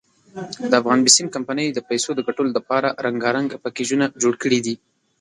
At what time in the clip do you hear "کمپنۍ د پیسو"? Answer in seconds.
1.35-2.09